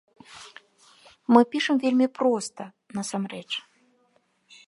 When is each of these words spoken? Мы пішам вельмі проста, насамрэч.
Мы 1.35 1.41
пішам 1.51 1.75
вельмі 1.85 2.07
проста, 2.21 2.63
насамрэч. 3.01 3.47